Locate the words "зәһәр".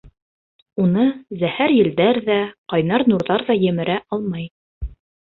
1.41-1.73